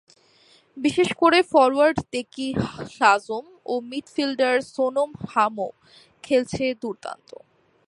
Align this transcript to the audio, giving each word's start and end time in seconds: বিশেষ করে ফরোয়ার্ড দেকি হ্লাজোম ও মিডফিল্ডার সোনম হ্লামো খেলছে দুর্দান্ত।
বিশেষ 0.77 1.09
করে 1.21 1.39
ফরোয়ার্ড 1.51 1.97
দেকি 2.13 2.47
হ্লাজোম 2.91 3.45
ও 3.65 3.73
মিডফিল্ডার 3.91 4.55
সোনম 4.73 5.09
হ্লামো 5.23 5.69
খেলছে 6.23 6.65
দুর্দান্ত। 6.81 7.29